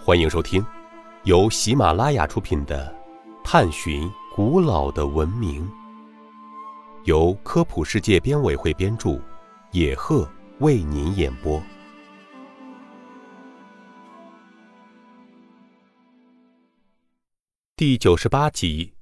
[0.00, 0.64] 欢迎收听
[1.24, 2.96] 由喜马拉雅出品的
[3.44, 5.68] 《探寻古老的文明》，
[7.04, 9.20] 由科普世界编委会编著，
[9.72, 10.26] 野鹤
[10.60, 11.62] 为您演播。
[17.76, 18.94] 第九十八集：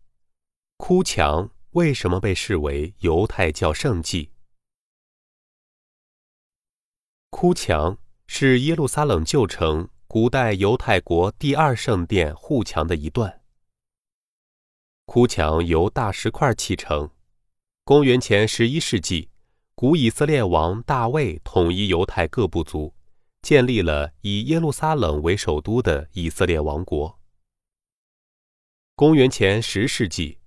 [0.79, 4.31] 哭墙为什么被视为犹太教圣迹？
[7.31, 9.89] 哭墙是耶路撒冷旧城
[10.19, 13.43] 古代犹太国第二圣殿护墙的一段。
[15.05, 17.11] 哭墙由大石块砌成。
[17.85, 19.29] 公元前十一世纪，
[19.75, 22.95] 古以色列王大卫统一犹太各部族，
[23.43, 27.19] 建立了以耶路撒冷为首都的以色列王国。
[28.95, 30.39] 公元前十世纪，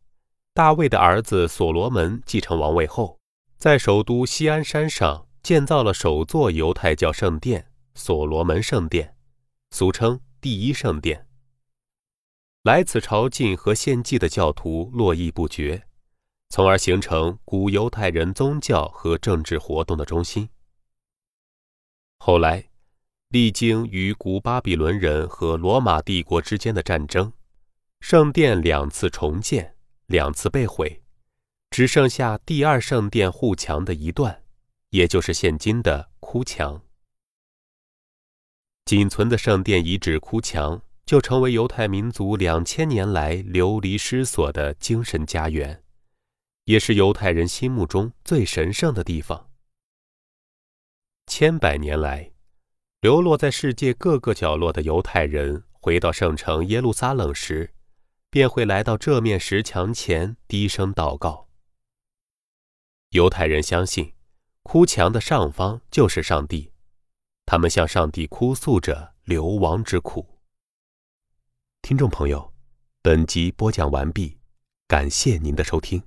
[0.52, 3.20] 大卫的儿子所罗门继承王位后，
[3.60, 5.28] 在首都锡安山上。
[5.44, 9.16] 建造了首座犹太教圣殿——所罗门圣殿，
[9.72, 11.28] 俗称第一圣殿。
[12.64, 15.88] 来此朝觐和献祭的教徒络绎不绝，
[16.50, 20.50] 从而形成古犹太人宗教和政治活动的中心。
[22.18, 22.70] 后来，
[23.30, 27.32] 历经与古巴比伦人和罗马帝国之间的战争，
[28.02, 29.76] 圣殿两次重建，
[30.08, 31.02] 两次被毁，
[31.70, 34.44] 只剩下第二圣殿护墙的一段。
[34.90, 36.82] 也就是现今的哭墙，
[38.90, 45.84] 仅存的圣殿遗址哭墙，就成为犹太民族两千年来流离失所的精神家园，
[46.66, 49.52] 也是犹太人心目中最神圣的地方。
[51.28, 52.32] 千百年来，
[53.02, 57.72] 流落在世界各个角落的犹太人回到圣城耶路撒冷时，
[58.32, 61.48] 便会来到这面石墙前低声祷告。
[63.12, 64.14] 犹太人相信。
[64.64, 66.72] 哭墙的上方就是上帝，
[67.52, 70.24] 他们向上帝哭诉着流亡之苦。
[71.82, 72.54] 听众朋友，
[73.02, 74.38] 本集播讲完毕，
[74.88, 76.00] 感谢您的收听。